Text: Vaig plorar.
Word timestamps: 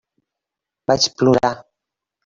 Vaig 0.93 1.07
plorar. 1.21 1.55